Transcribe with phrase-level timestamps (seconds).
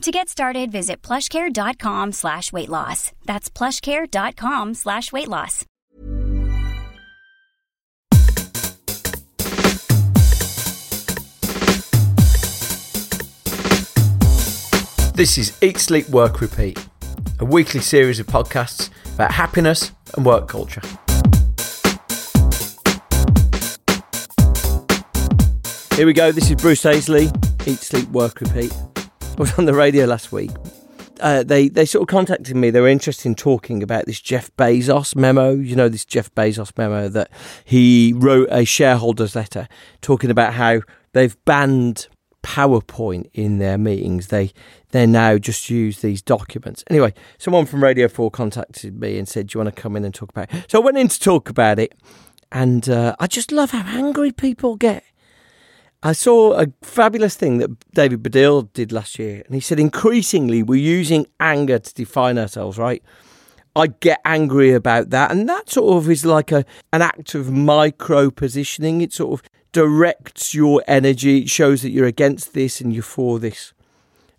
[0.00, 3.12] To get started, visit plushcare.com slash weight loss.
[3.26, 5.66] That's plushcare.com slash weight loss.
[15.14, 16.82] This is Eat, Sleep, Work, Repeat,
[17.38, 20.80] a weekly series of podcasts about happiness and work culture.
[25.94, 26.32] Here we go.
[26.32, 27.30] This is Bruce Daisley,
[27.68, 28.72] Eat, Sleep, Work, Repeat.
[29.40, 30.50] I was on the radio last week.
[31.18, 32.68] Uh, they they sort of contacted me.
[32.68, 35.52] They were interested in talking about this Jeff Bezos memo.
[35.52, 37.30] You know, this Jeff Bezos memo that
[37.64, 39.66] he wrote a shareholders letter
[40.02, 40.82] talking about how
[41.14, 42.08] they've banned
[42.42, 44.26] PowerPoint in their meetings.
[44.26, 44.52] They
[44.90, 46.84] they now just use these documents.
[46.90, 50.04] Anyway, someone from Radio Four contacted me and said, "Do you want to come in
[50.04, 50.70] and talk about?" it?
[50.70, 51.94] So I went in to talk about it,
[52.52, 55.02] and uh, I just love how angry people get.
[56.02, 60.62] I saw a fabulous thing that David Baddiel did last year, and he said increasingly
[60.62, 62.78] we're using anger to define ourselves.
[62.78, 63.02] Right?
[63.76, 67.50] I get angry about that, and that sort of is like a an act of
[67.50, 69.02] micro positioning.
[69.02, 71.42] It sort of directs your energy.
[71.42, 73.74] It shows that you're against this and you're for this.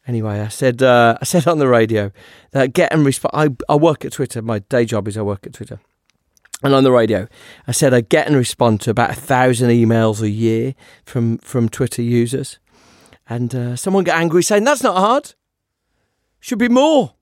[0.07, 2.11] Anyway, I said uh, I said on the radio
[2.51, 3.31] that get and respond.
[3.69, 4.41] I, I work at Twitter.
[4.41, 5.79] My day job is I work at Twitter.
[6.63, 7.27] And on the radio,
[7.67, 11.69] I said I get and respond to about a thousand emails a year from from
[11.69, 12.59] Twitter users,
[13.27, 15.33] and uh, someone got angry saying that's not hard.
[16.39, 17.15] Should be more.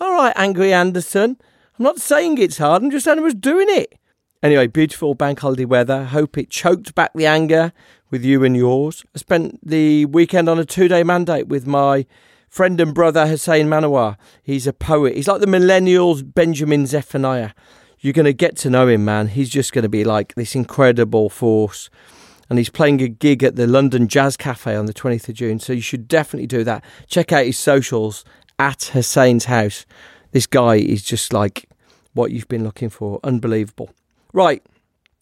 [0.00, 1.36] All right, angry Anderson.
[1.78, 2.82] I'm not saying it's hard.
[2.82, 3.98] I'm just saying I was doing it.
[4.42, 6.04] Anyway, beautiful bank holiday weather.
[6.04, 7.72] Hope it choked back the anger
[8.10, 9.04] with you and yours.
[9.14, 12.06] I spent the weekend on a two day mandate with my
[12.48, 14.16] friend and brother Hussain Manawer.
[14.42, 15.14] He's a poet.
[15.14, 17.50] He's like the millennials Benjamin Zephaniah.
[18.00, 19.28] You're going to get to know him, man.
[19.28, 21.90] He's just going to be like this incredible force.
[22.48, 25.60] And he's playing a gig at the London Jazz Cafe on the 20th of June.
[25.60, 26.82] So you should definitely do that.
[27.06, 28.24] Check out his socials
[28.58, 29.86] at Hussain's house.
[30.32, 31.68] This guy is just like
[32.14, 33.20] what you've been looking for.
[33.22, 33.90] Unbelievable.
[34.32, 34.64] Right,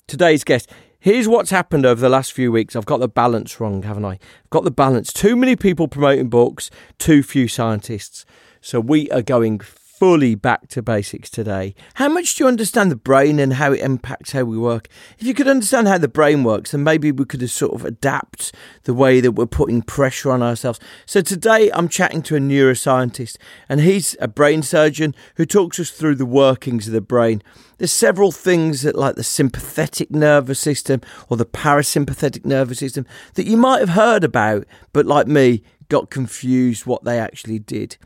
[0.07, 0.71] today's guest.
[1.01, 2.75] Here's what's happened over the last few weeks.
[2.75, 4.13] I've got the balance wrong, haven't I?
[4.13, 5.13] I've got the balance.
[5.13, 8.27] Too many people promoting books, too few scientists.
[8.61, 9.61] So we are going
[9.99, 11.75] fully back to basics today.
[11.95, 14.87] How much do you understand the brain and how it impacts how we work?
[15.19, 18.55] If you could understand how the brain works, then maybe we could sort of adapt
[18.85, 20.79] the way that we're putting pressure on ourselves.
[21.05, 23.39] So today I'm chatting to a neuroscientist,
[23.69, 27.43] and he's a brain surgeon who talks us through the workings of the brain.
[27.79, 33.05] There's several things that, like the sympathetic nervous system or the parasympathetic nervous system,
[33.35, 37.97] that you might have heard about, but like me, got confused what they actually did.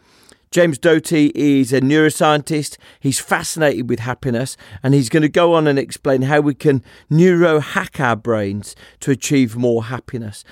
[0.52, 2.76] James Doty is a neuroscientist.
[3.00, 6.84] He's fascinated with happiness and he's going to go on and explain how we can
[7.10, 10.44] neurohack our brains to achieve more happiness.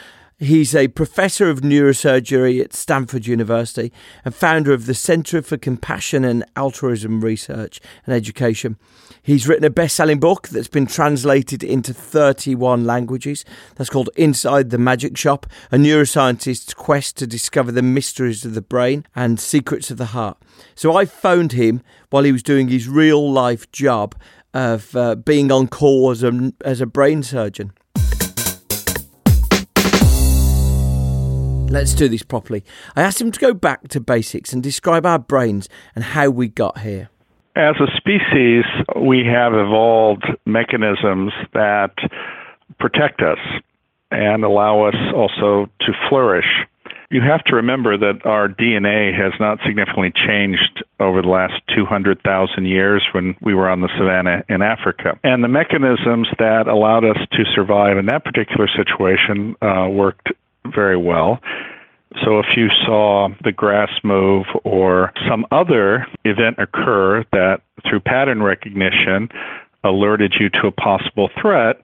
[0.43, 3.93] He's a professor of neurosurgery at Stanford University
[4.25, 8.79] and founder of the Center for Compassion and Altruism Research and Education.
[9.23, 13.45] He's written a best selling book that's been translated into 31 languages.
[13.77, 18.63] That's called Inside the Magic Shop A Neuroscientist's Quest to Discover the Mysteries of the
[18.63, 20.39] Brain and Secrets of the Heart.
[20.75, 24.15] So I phoned him while he was doing his real life job
[24.55, 27.73] of uh, being on call as a, as a brain surgeon.
[31.71, 32.65] Let's do this properly.
[32.97, 36.49] I asked him to go back to basics and describe our brains and how we
[36.49, 37.11] got here.
[37.55, 38.65] As a species,
[39.01, 41.95] we have evolved mechanisms that
[42.81, 43.39] protect us
[44.11, 46.67] and allow us also to flourish.
[47.09, 52.67] You have to remember that our DNA has not significantly changed over the last 200,000
[52.67, 55.19] years when we were on the savannah in Africa.
[55.23, 60.31] And the mechanisms that allowed us to survive in that particular situation uh, worked
[60.67, 61.41] very well.
[62.25, 68.43] So if you saw the grass move or some other event occur that through pattern
[68.43, 69.29] recognition
[69.85, 71.83] alerted you to a possible threat,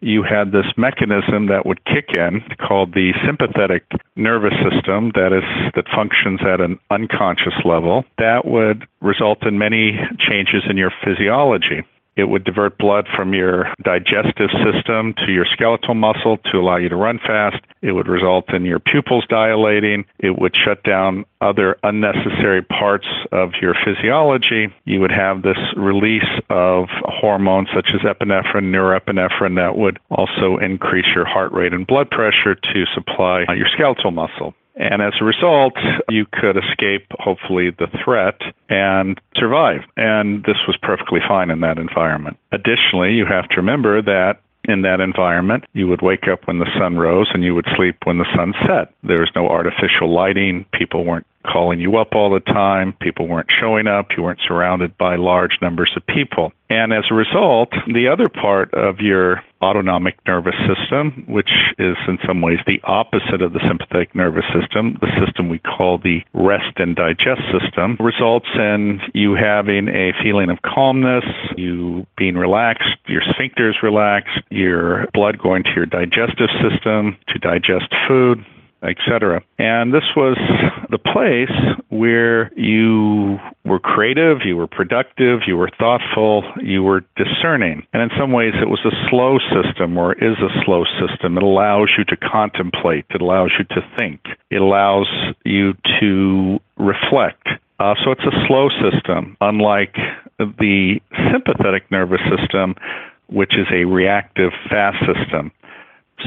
[0.00, 3.84] you had this mechanism that would kick in called the sympathetic
[4.16, 5.44] nervous system that is
[5.76, 11.84] that functions at an unconscious level that would result in many changes in your physiology
[12.16, 16.88] it would divert blood from your digestive system to your skeletal muscle to allow you
[16.88, 17.62] to run fast.
[17.80, 20.04] It would result in your pupils dilating.
[20.18, 24.72] It would shut down other unnecessary parts of your physiology.
[24.84, 31.06] You would have this release of hormones such as epinephrine, norepinephrine that would also increase
[31.14, 34.54] your heart rate and blood pressure to supply your skeletal muscle.
[34.74, 35.74] And as a result,
[36.08, 39.82] you could escape, hopefully, the threat and survive.
[39.96, 42.38] And this was perfectly fine in that environment.
[42.52, 46.70] Additionally, you have to remember that in that environment, you would wake up when the
[46.78, 48.94] sun rose and you would sleep when the sun set.
[49.02, 50.64] There was no artificial lighting.
[50.72, 52.94] People weren't calling you up all the time.
[53.00, 54.08] People weren't showing up.
[54.16, 56.52] You weren't surrounded by large numbers of people.
[56.70, 62.18] And as a result, the other part of your autonomic nervous system, which is in
[62.26, 66.72] some ways the opposite of the sympathetic nervous system, the system we call the rest
[66.76, 71.24] and digest system, results in you having a feeling of calmness,
[71.56, 77.92] you being relaxed, your sphincters relaxed, your blood going to your digestive system to digest
[78.08, 78.44] food,
[78.82, 79.42] etc.
[79.58, 80.36] And this was
[80.90, 81.50] the place
[81.88, 87.86] where you were creative, you were productive, you were thoughtful, you were discerning.
[87.92, 91.36] And in some ways, it was a slow system or is a slow system.
[91.36, 94.20] It allows you to contemplate, it allows you to think,
[94.50, 95.08] it allows
[95.44, 97.48] you to reflect.
[97.78, 99.96] Uh, so it's a slow system, unlike
[100.38, 101.00] the
[101.32, 102.74] sympathetic nervous system,
[103.28, 105.50] which is a reactive fast system.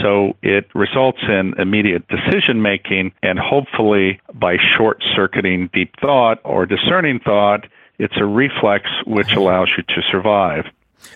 [0.01, 6.65] So it results in immediate decision making, and hopefully by short circuiting deep thought or
[6.65, 7.65] discerning thought,
[7.97, 10.65] it's a reflex which allows you to survive.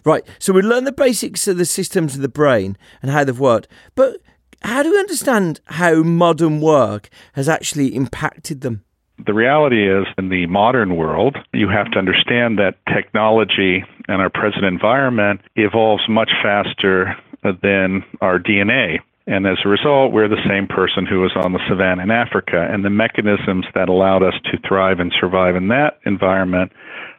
[0.06, 0.26] Right.
[0.38, 3.68] So we learn the basics of the systems of the brain and how they've worked.
[3.96, 4.22] But
[4.62, 8.84] how do we understand how modern work has actually impacted them?
[9.26, 14.30] The reality is, in the modern world, you have to understand that technology and our
[14.30, 19.00] present environment evolves much faster than our DNA.
[19.28, 22.68] And as a result, we're the same person who was on the savannah in Africa.
[22.72, 26.72] And the mechanisms that allowed us to thrive and survive in that environment,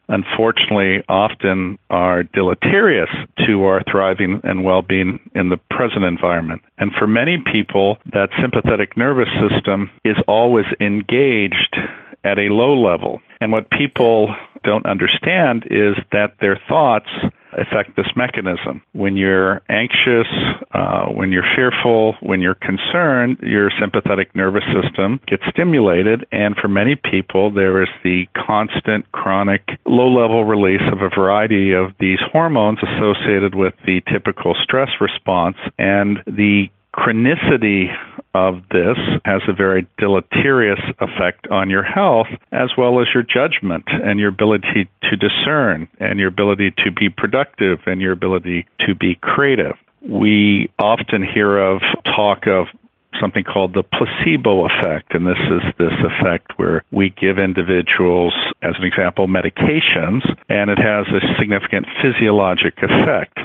[0.08, 3.08] unfortunately, often are deleterious
[3.46, 6.62] to our thriving and well being in the present environment.
[6.78, 11.76] And for many people, that sympathetic nervous system is always engaged
[12.24, 13.22] at a low level.
[13.40, 14.34] And what people
[14.64, 17.08] don't understand is that their thoughts
[17.52, 18.82] affect this mechanism.
[18.92, 20.26] When you're anxious,
[20.72, 26.26] uh, when you're fearful, when you're concerned, your sympathetic nervous system gets stimulated.
[26.32, 31.72] And for many people, there is the constant, chronic, low level release of a variety
[31.72, 35.56] of these hormones associated with the typical stress response.
[35.78, 37.86] And the chronicity
[38.34, 43.84] of this has a very deleterious effect on your health as well as your judgment
[43.88, 48.94] and your ability to discern and your ability to be productive and your ability to
[48.94, 49.76] be creative.
[50.02, 52.68] We often hear of talk of
[53.18, 55.14] something called the placebo effect.
[55.14, 60.78] And this is this effect where we give individuals, as an example, medications, and it
[60.78, 63.40] has a significant physiologic effect.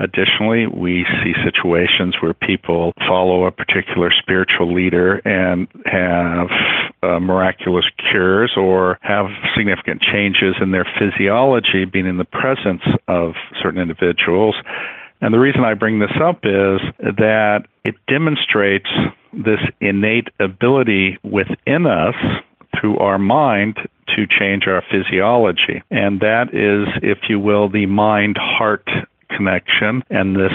[0.00, 6.48] Additionally, we see situations where people follow a particular spiritual leader and have
[7.02, 13.32] uh, miraculous cures or have significant changes in their physiology being in the presence of
[13.60, 14.54] certain individuals.
[15.20, 18.88] And the reason I bring this up is that it demonstrates
[19.32, 22.14] this innate ability within us
[22.78, 23.78] through our mind
[24.14, 25.82] to change our physiology.
[25.90, 28.88] And that is, if you will, the mind heart
[29.28, 30.02] connection.
[30.10, 30.52] And this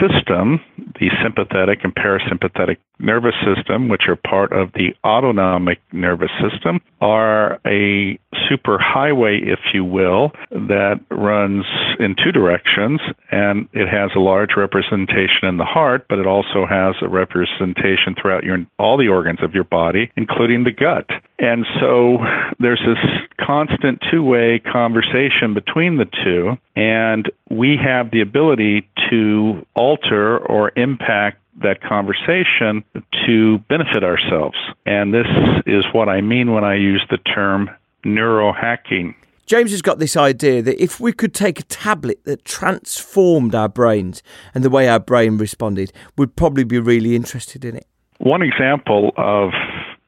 [0.00, 0.60] system,
[0.98, 7.60] the sympathetic and parasympathetic nervous system, which are part of the autonomic nervous system, are
[7.66, 8.18] a
[8.50, 11.64] superhighway, if you will, that runs
[11.98, 13.00] in two directions.
[13.30, 18.14] And it has a large representation in the heart, but it also has a representation
[18.20, 21.08] throughout your, all the organs of your body, including the gut.
[21.38, 22.18] And so
[22.60, 22.98] there's this
[23.44, 26.56] constant two way conversation between the two.
[26.74, 32.82] And we have the ability to alter or impact that conversation
[33.26, 34.56] to benefit ourselves.
[34.86, 35.26] And this
[35.66, 37.70] is what I mean when I use the term
[38.04, 39.14] neurohacking.
[39.46, 43.68] James has got this idea that if we could take a tablet that transformed our
[43.68, 44.22] brains
[44.54, 47.86] and the way our brain responded, we'd probably be really interested in it.
[48.18, 49.50] One example of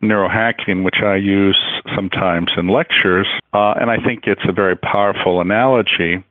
[0.03, 1.59] neurohacking, which I use
[1.95, 6.23] sometimes in lectures, uh, and I think it's a very powerful analogy,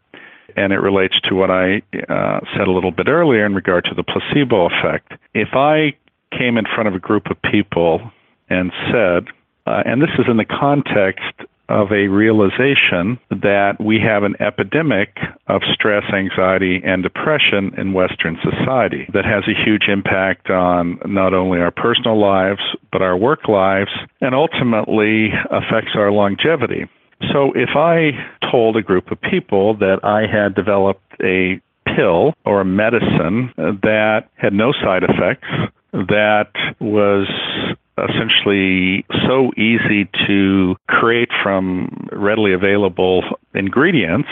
[0.55, 3.95] and it relates to what I uh, said a little bit earlier in regard to
[3.95, 5.13] the placebo effect.
[5.33, 5.93] If I
[6.37, 8.11] came in front of a group of people
[8.49, 9.27] and said,
[9.65, 15.17] uh, and this is in the context of a realization that we have an epidemic
[15.47, 21.33] of stress, anxiety, and depression in Western society that has a huge impact on not
[21.33, 26.85] only our personal lives, but our work lives, and ultimately affects our longevity.
[27.31, 28.11] So if I
[28.51, 34.29] told a group of people that I had developed a pill or a medicine that
[34.35, 35.47] had no side effects,
[35.93, 37.27] that was
[37.97, 44.29] essentially so easy to create from readily available ingredients,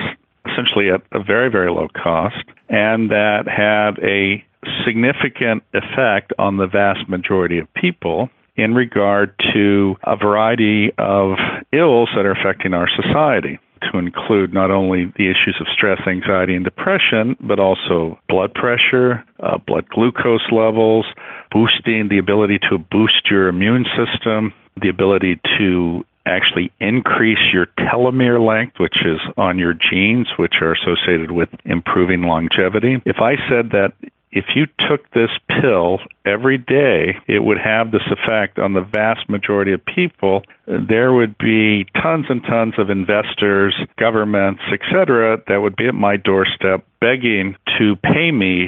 [0.51, 4.43] essentially at a very, very low cost, and that had a
[4.85, 11.37] significant effect on the vast majority of people in regard to a variety of
[11.71, 13.59] ills that are affecting our society
[13.91, 19.23] to include not only the issues of stress, anxiety, and depression, but also blood pressure,
[19.39, 21.05] uh, blood glucose levels,
[21.51, 28.45] boosting the ability to boost your immune system, the ability to actually increase your telomere
[28.45, 33.01] length, which is on your genes, which are associated with improving longevity.
[33.05, 33.93] If I said that
[34.31, 39.29] if you took this pill every day, it would have this effect on the vast
[39.29, 40.43] majority of people.
[40.67, 46.15] There would be tons and tons of investors, governments, etc., that would be at my
[46.15, 48.67] doorstep begging to pay me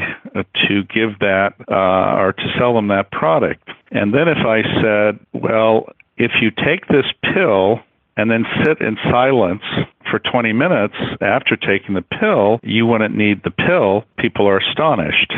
[0.67, 3.69] to give that uh, or to sell them that product.
[3.91, 7.79] And then if I said, well, if you take this pill
[8.17, 9.63] and then sit in silence
[10.09, 14.03] for 20 minutes after taking the pill, you wouldn't need the pill.
[14.17, 15.33] People are astonished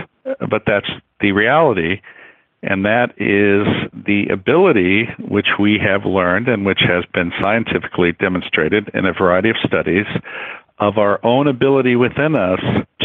[0.50, 0.90] but that's
[1.22, 2.02] the reality.
[2.64, 8.90] And that is the ability which we have learned and which has been scientifically demonstrated
[8.94, 10.08] in a variety of studies
[10.80, 12.60] of our own ability within us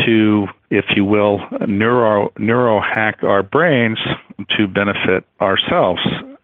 [0.05, 3.99] to, if you will, neuro, neuro hack our brains
[4.57, 6.01] to benefit ourselves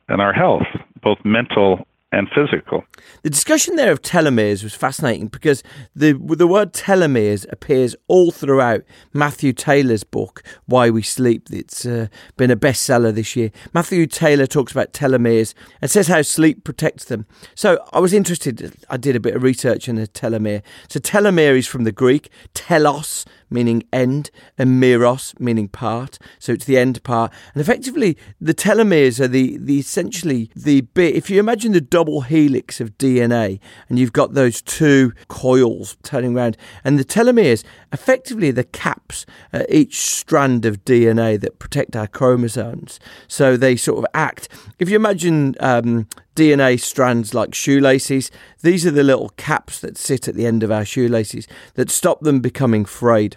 [0.09, 0.67] and our health,
[1.03, 1.87] both mental
[2.17, 2.85] and physical.
[3.23, 5.63] The discussion there of telomeres was fascinating because
[5.95, 8.83] the the word telomeres appears all throughout
[9.13, 11.49] Matthew Taylor's book Why We Sleep.
[11.51, 13.51] It's uh, been a bestseller this year.
[13.75, 17.27] Matthew Taylor talks about telomeres and says how sleep protects them.
[17.55, 18.75] So I was interested.
[18.89, 20.63] I did a bit of research on a telomere.
[20.89, 26.19] So telomere is from the Greek telos, meaning end, and meros, meaning part.
[26.39, 27.33] So it's the end part.
[27.55, 31.15] And effectively, the telomeres are the, the essentially the bit.
[31.15, 36.37] If you imagine the double helix of DNA, and you've got those two coils turning
[36.37, 42.07] around, and the telomeres, effectively, the caps at each strand of DNA that protect our
[42.07, 42.99] chromosomes.
[43.29, 44.49] So they sort of act.
[44.79, 48.31] If you imagine um, DNA strands like shoelaces.
[48.63, 52.21] These are the little caps that sit at the end of our shoelaces that stop
[52.21, 53.37] them becoming frayed.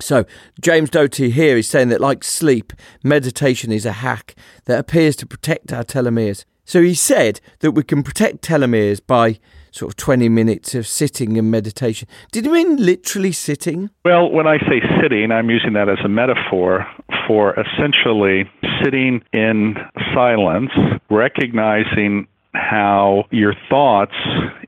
[0.00, 0.26] So,
[0.60, 2.72] James Doty here is saying that, like sleep,
[3.02, 4.34] meditation is a hack
[4.66, 6.44] that appears to protect our telomeres.
[6.66, 9.38] So, he said that we can protect telomeres by
[9.76, 12.08] sort of 20 minutes of sitting and meditation.
[12.32, 13.90] Did you mean literally sitting?
[14.04, 16.86] Well, when I say sitting, I'm using that as a metaphor
[17.26, 18.50] for essentially
[18.82, 19.76] sitting in
[20.14, 20.70] silence,
[21.10, 24.14] recognizing how your thoughts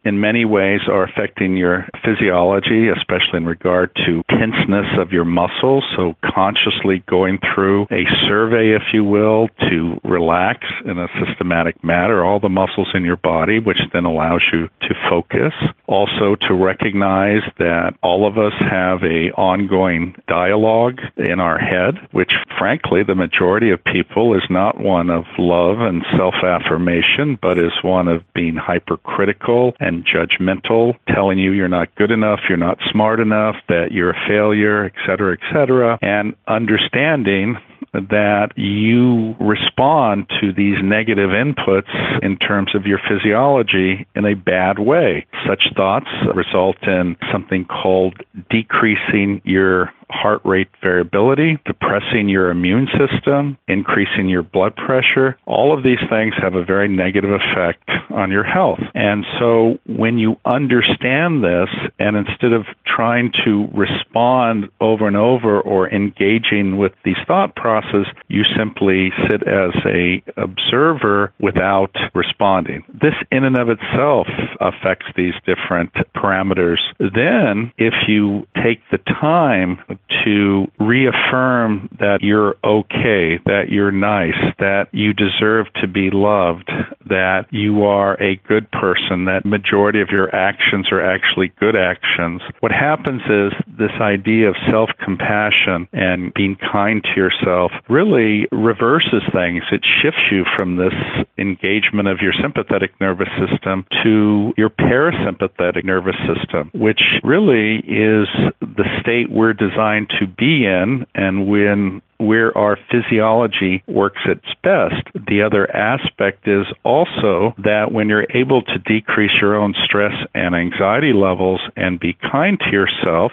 [0.05, 5.85] in many ways are affecting your physiology, especially in regard to tenseness of your muscles.
[5.97, 12.25] So, consciously going through a survey, if you will, to relax in a systematic manner
[12.25, 15.53] all the muscles in your body, which then allows you to focus.
[15.87, 22.33] Also, to recognize that all of us have a ongoing dialogue in our head, which
[22.59, 27.73] frankly, the majority of people is not one of love and self affirmation, but is
[27.83, 33.19] one of being hypercritical and judgmental, telling you you're not good enough, you're not smart
[33.19, 37.57] enough, that you're a failure, et cetera, et cetera, and understanding
[37.93, 44.79] that you respond to these negative inputs in terms of your physiology in a bad
[44.79, 45.27] way.
[45.49, 53.57] Such thoughts result in something called decreasing your heart rate variability, depressing your immune system,
[53.69, 55.39] increasing your blood pressure.
[55.47, 58.81] All of these things have a very negative effect on your health.
[58.95, 65.61] And so when you understand this, and instead of trying to respond over and over
[65.61, 72.85] or engaging with these thought processes, you simply sit as a observer without responding.
[72.89, 74.27] This in and of itself
[74.61, 76.79] affects these different parameters.
[76.99, 79.79] Then if you take the time
[80.25, 86.71] to reaffirm that you're okay, that you're nice, that you deserve to be loved,
[87.07, 92.43] that you are a good person, that majority of your actions are actually good actions.
[92.61, 99.63] What happens is this idea of self-compassion and being kind to yourself really reverses things.
[99.73, 100.95] It shifts you from this
[101.39, 108.29] engagement of your sympathetic nervous system to your parasympathetic nervous system, which really is
[108.61, 109.88] the state we're designed
[110.19, 115.07] to be in and when where our physiology works its best.
[115.15, 120.55] The other aspect is also that when you're able to decrease your own stress and
[120.55, 123.33] anxiety levels and be kind to yourself,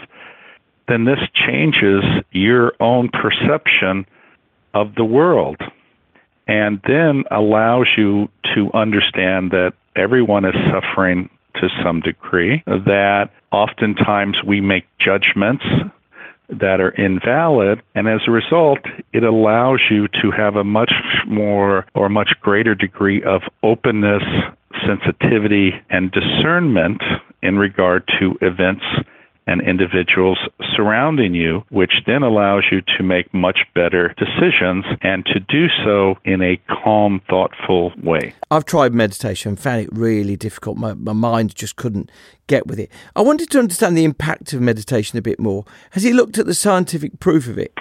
[0.88, 4.06] then this changes your own perception
[4.76, 5.58] of the world
[6.48, 14.38] and then allows you to understand that everyone is suffering to some degree, that oftentimes
[14.46, 15.64] we make judgments
[16.50, 17.82] that are invalid.
[17.96, 18.80] And as a result,
[19.14, 20.94] it allows you to have a much
[21.28, 24.24] more or much greater degree of openness,
[24.86, 27.02] sensitivity, and discernment
[27.42, 28.84] in regard to events
[29.48, 30.40] and individuals
[30.76, 36.16] surrounding you, which then allows you to make much better decisions and to do so
[36.26, 38.34] in a calm, thoughtful way.
[38.52, 40.78] I've tried meditation found it really difficult.
[40.78, 42.12] My, my mind just couldn't
[42.48, 42.92] get with it.
[43.16, 45.66] I wanted to understand the impact of meditation a bit more.
[45.92, 47.74] Has he looked at the scientific proof of it?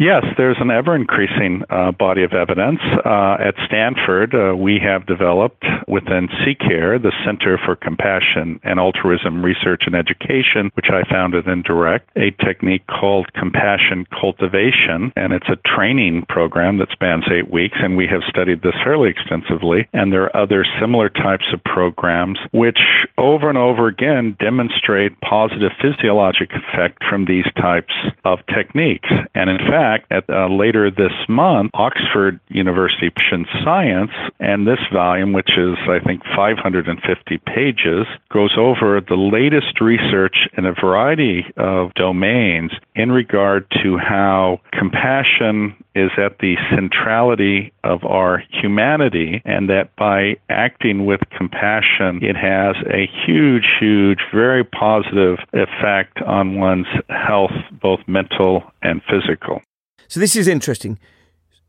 [0.00, 2.78] Yes, there's an ever increasing uh, body of evidence.
[3.04, 9.44] Uh, at Stanford, uh, we have developed within CCARE, the Center for Compassion and Altruism
[9.44, 15.12] Research and Education, which I founded and direct, a technique called compassion cultivation.
[15.16, 19.10] And it's a training program that spans eight weeks, and we have studied this fairly
[19.10, 19.88] extensively.
[19.92, 22.78] And there are other similar types of programs which
[23.18, 29.10] over and over again demonstrate positive physiologic effect from these types of techniques.
[29.34, 34.80] And in fact, fact, at, uh, later this month, Oxford University in Science, and this
[34.92, 41.46] volume, which is, I think, 550 pages, goes over the latest research in a variety
[41.56, 49.68] of domains in regard to how compassion is at the centrality of our humanity, and
[49.68, 56.86] that by acting with compassion, it has a huge, huge, very positive effect on one's
[57.08, 59.60] health, both mental and physical.
[60.08, 60.98] So this is interesting.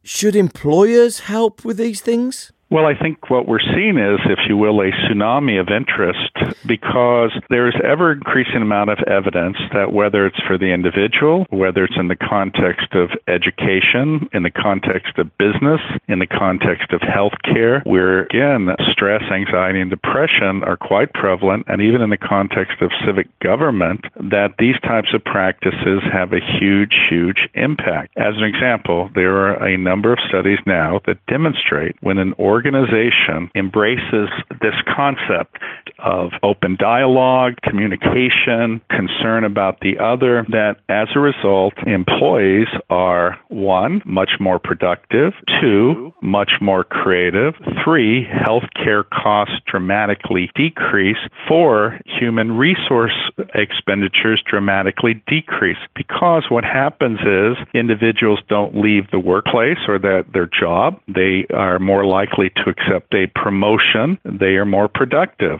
[0.02, 2.52] Should employers help with these things?
[2.72, 7.32] Well, I think what we're seeing is, if you will, a tsunami of interest because
[7.50, 12.10] there's ever increasing amount of evidence that whether it's for the individual, whether it's in
[12.10, 18.22] the context of education, in the context of business, in the context of healthcare, where
[18.26, 23.28] again, stress, anxiety, and depression are quite prevalent, and even in the context of civic
[23.40, 28.16] government, that these types of practices have a huge, huge impact.
[28.16, 32.59] As an example, there are a number of studies now that demonstrate when an organization
[32.60, 34.28] organization embraces
[34.60, 35.60] this concept
[36.00, 44.02] of open dialogue, communication, concern about the other, that as a result, employees are one,
[44.06, 51.18] much more productive, two, much more creative, three, healthcare costs dramatically decrease,
[51.48, 53.16] four, human resource
[53.56, 55.78] expenditures dramatically decrease.
[55.96, 61.80] Because what happens is individuals don't leave the workplace or that their job, they are
[61.80, 65.60] more likely to accept a promotion, they are more productive.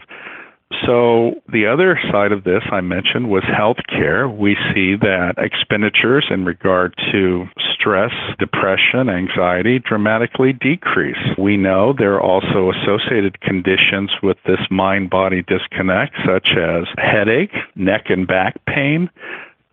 [0.86, 4.32] So the other side of this I mentioned was healthcare.
[4.34, 11.18] We see that expenditures in regard to stress, depression, anxiety dramatically decrease.
[11.36, 17.52] We know there are also associated conditions with this mind body disconnect, such as headache,
[17.74, 19.10] neck and back pain,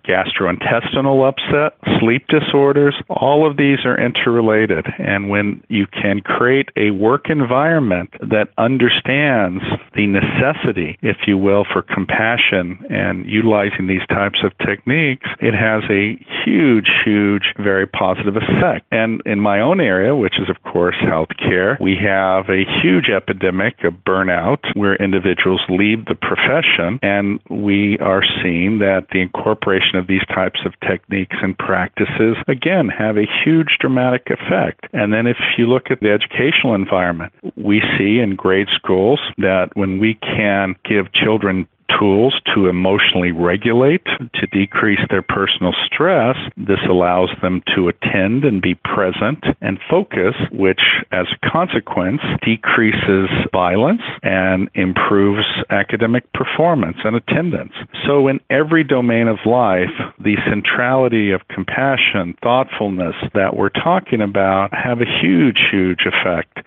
[0.08, 4.86] gastrointestinal upset, sleep disorders, all of these are interrelated.
[4.98, 9.64] And when you can create a work environment that understands
[9.96, 15.84] the necessity, if you will, for compassion and utilizing these types of techniques, it has
[15.90, 18.86] a huge, huge, very positive effect.
[18.92, 23.84] And in my own area, which is, of course, healthcare, we have a huge epidemic
[23.84, 30.08] of burnout where individuals leave the profession, and we are seeing that the incorporation of
[30.08, 34.88] these types of techniques and practices, again, have a huge dramatic effect.
[34.94, 39.70] And then if you look at the educational environment, we see in grade schools that
[39.76, 41.68] when we can give children
[42.00, 46.36] tools to emotionally regulate, to decrease their personal stress.
[46.56, 53.30] This allows them to attend and be present and focus, which as a consequence decreases
[53.52, 57.74] violence and improves academic performance and attendance.
[58.06, 64.74] So in every domain of life, the centrality of compassion, thoughtfulness that we're talking about
[64.74, 66.60] have a huge, huge effect.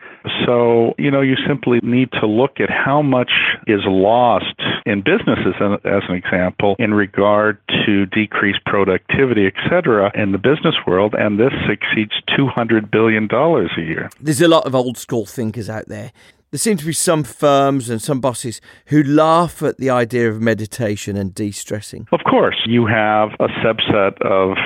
[0.44, 3.30] So, you know, you simply need to look at how much
[3.66, 10.10] is lost in businesses, uh, as an example, in regard to decreased productivity, et cetera,
[10.14, 14.10] in the business world, and this exceeds $200 billion a year.
[14.20, 16.12] There's a lot of old school thinkers out there
[16.50, 20.40] there seem to be some firms and some bosses who laugh at the idea of
[20.40, 22.08] meditation and de stressing.
[22.10, 24.56] Of course, you have a subset of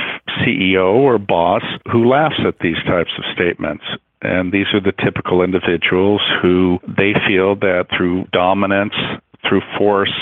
[0.41, 3.85] CEO or boss who laughs at these types of statements.
[4.23, 8.95] And these are the typical individuals who they feel that through dominance,
[9.49, 10.13] through force,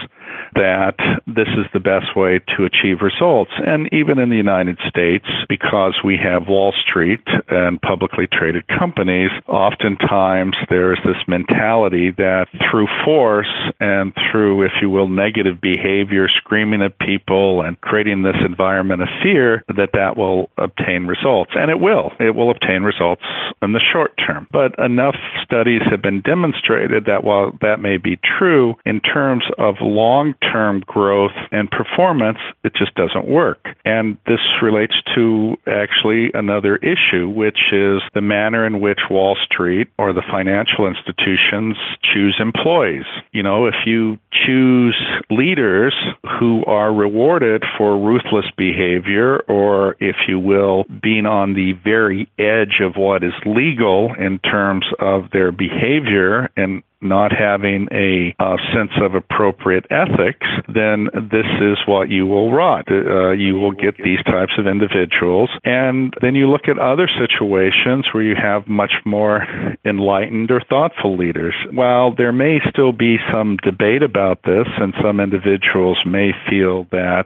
[0.55, 3.53] that this is the best way to achieve results.
[3.67, 9.31] And even in the United States, because we have Wall Street and publicly traded companies,
[9.49, 16.29] oftentimes there is this mentality that through force and through, if you will, negative behavior,
[16.29, 21.53] screaming at people and creating this environment of fear, that that will obtain results.
[21.55, 22.12] And it will.
[22.21, 23.23] It will obtain results
[23.62, 24.47] in the short term.
[24.53, 29.77] But enough studies have been demonstrated that while that may be true, in terms of
[29.81, 33.69] long term growth and performance, it just doesn't work.
[33.85, 39.89] And this relates to actually another issue, which is the manner in which Wall Street
[39.99, 43.05] or the financial institutions choose employees.
[43.33, 44.97] You know, if you choose
[45.31, 45.95] leaders
[46.39, 52.81] who are rewarded for ruthless behavior or, if you will, being on the very edge
[52.81, 58.93] of what is legal in terms of their behavior and not having a, a sense
[59.01, 62.87] of appropriate ethics, then this is what you will rot.
[62.91, 65.51] Uh, you will get these types of individuals.
[65.65, 69.47] And then you look at other situations where you have much more
[69.85, 71.55] enlightened or thoughtful leaders.
[71.71, 77.25] While there may still be some debate about this, and some individuals may feel that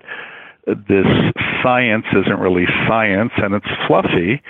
[0.67, 1.07] this
[1.63, 4.43] science isn't really science and it's fluffy,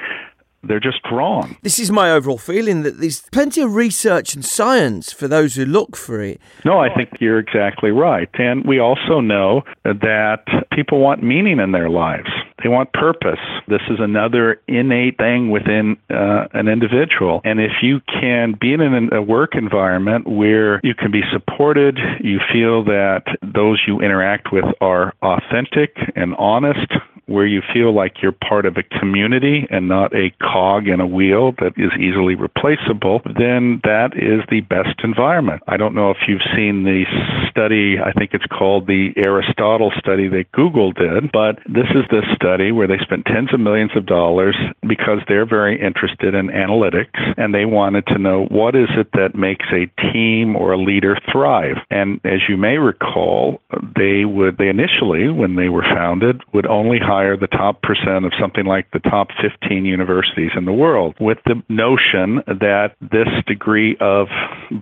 [0.67, 1.57] they're just wrong.
[1.63, 5.65] This is my overall feeling that there's plenty of research and science for those who
[5.65, 6.41] look for it.
[6.65, 8.29] No, I think you're exactly right.
[8.35, 12.29] And we also know that people want meaning in their lives.
[12.63, 13.39] They want purpose.
[13.69, 17.41] This is another innate thing within uh, an individual.
[17.45, 22.41] And if you can be in a work environment where you can be supported, you
[22.53, 26.91] feel that those you interact with are authentic and honest,
[27.27, 31.07] where you feel like you're part of a community and not a cog in a
[31.07, 35.63] wheel that is easily replaceable, then that is the best environment.
[35.67, 37.05] I don't know if you've seen the
[37.51, 42.23] study, I think it's called the Aristotle study that Google did, but this is the
[42.35, 47.19] study where they spent tens of millions of dollars because they're very interested in analytics
[47.37, 51.19] and they wanted to know what is it that makes a team or a leader
[51.33, 51.77] thrive.
[51.91, 53.61] And as you may recall,
[53.97, 58.27] they would, they initially, when they were founded, would only hire hire the top percent
[58.27, 63.29] of something like the top 15 universities in the world with the notion that this
[63.47, 64.29] degree of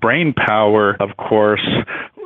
[0.01, 1.65] brain power, of course,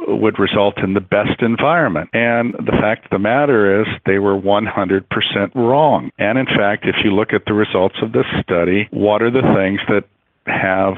[0.06, 2.08] would result in the best environment.
[2.14, 6.10] And the fact of the matter is, they were 100% wrong.
[6.18, 9.42] And in fact, if you look at the results of this study, what are the
[9.54, 10.04] things that
[10.46, 10.94] have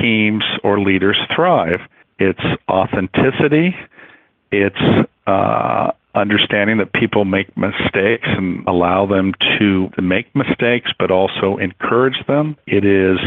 [0.00, 1.80] teams or leaders thrive?
[2.18, 2.40] It's
[2.70, 3.76] authenticity,
[4.50, 11.58] it's uh, understanding that people make mistakes and allow them to make mistakes, but also
[11.58, 12.56] encourage them.
[12.66, 13.18] It is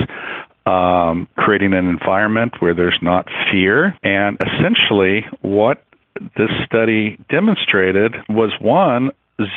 [0.66, 3.98] um, creating an environment where there's not fear.
[4.04, 5.84] And essentially, what
[6.38, 9.12] this study demonstrated was one,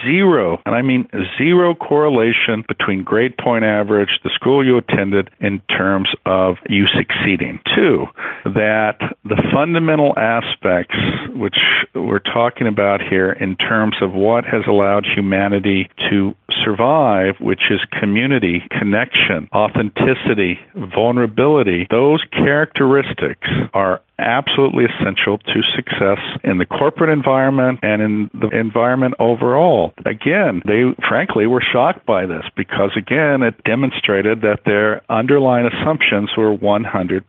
[0.05, 5.61] zero, and I mean zero correlation between grade point average, the school you attended, in
[5.69, 7.61] terms of you succeeding.
[7.75, 8.07] Two,
[8.45, 10.97] that the fundamental aspects
[11.35, 11.59] which
[11.95, 17.81] we're talking about here in terms of what has allowed humanity to survive, which is
[17.99, 27.81] community, connection, authenticity, vulnerability, those characteristics are absolutely essential to success in the corporate environment
[27.83, 29.93] and in the environment overall.
[30.07, 36.31] Again, they frankly were shocked by this because, again, it demonstrated that their underlying assumptions
[36.37, 37.23] were 100%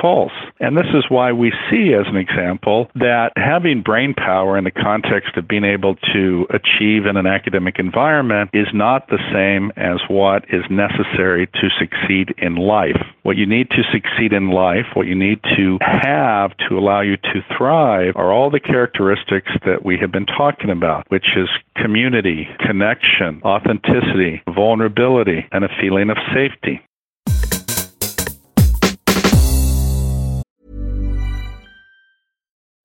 [0.00, 0.32] false.
[0.60, 4.70] And this is why we see, as an example, that having brain power in the
[4.70, 10.00] context of being able to achieve in an academic environment is not the same as
[10.08, 13.00] what is necessary to succeed in life.
[13.22, 17.02] What you need to succeed in life, what you need to have have to allow
[17.02, 21.48] you to thrive are all the characteristics that we have been talking about, which is
[21.76, 26.80] community, connection, authenticity, vulnerability, and a feeling of safety.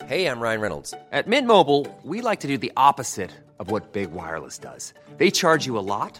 [0.06, 0.94] Hey, I'm Ryan Reynolds.
[1.12, 4.94] At Mint Mobile, we like to do the opposite of what Big Wireless does.
[5.18, 6.20] They charge you a lot,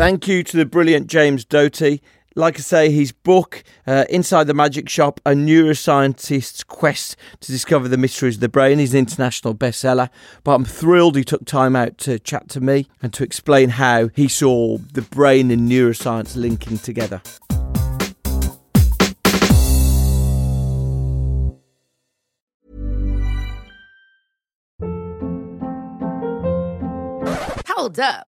[0.00, 2.00] Thank you to the brilliant James Doty.
[2.34, 7.88] Like I say, his book, uh, Inside the Magic Shop A Neuroscientist's Quest to Discover
[7.88, 10.08] the Mysteries of the Brain, is an international bestseller.
[10.42, 14.08] But I'm thrilled he took time out to chat to me and to explain how
[14.16, 17.20] he saw the brain and neuroscience linking together.
[27.66, 28.29] Hold up.